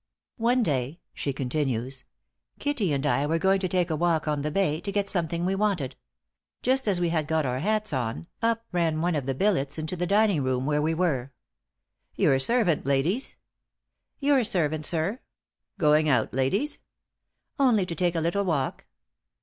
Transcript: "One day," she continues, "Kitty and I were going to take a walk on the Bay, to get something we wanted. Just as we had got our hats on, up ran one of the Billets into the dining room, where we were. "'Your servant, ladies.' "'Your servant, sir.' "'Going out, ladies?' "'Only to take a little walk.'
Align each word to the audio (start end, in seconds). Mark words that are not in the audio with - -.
"One 0.39 0.63
day," 0.63 0.99
she 1.13 1.31
continues, 1.31 2.05
"Kitty 2.57 2.91
and 2.91 3.05
I 3.05 3.27
were 3.27 3.37
going 3.37 3.59
to 3.59 3.67
take 3.67 3.91
a 3.91 3.95
walk 3.95 4.27
on 4.27 4.41
the 4.41 4.49
Bay, 4.49 4.81
to 4.81 4.91
get 4.91 5.09
something 5.11 5.45
we 5.45 5.53
wanted. 5.53 5.95
Just 6.63 6.87
as 6.87 6.99
we 6.99 7.09
had 7.09 7.27
got 7.27 7.45
our 7.45 7.59
hats 7.59 7.93
on, 7.93 8.25
up 8.41 8.65
ran 8.71 9.01
one 9.01 9.13
of 9.13 9.27
the 9.27 9.35
Billets 9.35 9.77
into 9.77 9.95
the 9.95 10.07
dining 10.07 10.41
room, 10.43 10.65
where 10.65 10.81
we 10.81 10.95
were. 10.95 11.33
"'Your 12.15 12.39
servant, 12.39 12.83
ladies.' 12.87 13.35
"'Your 14.19 14.43
servant, 14.43 14.87
sir.' 14.87 15.19
"'Going 15.77 16.09
out, 16.09 16.33
ladies?' 16.33 16.79
"'Only 17.59 17.85
to 17.85 17.93
take 17.93 18.15
a 18.15 18.21
little 18.21 18.43
walk.' 18.43 18.85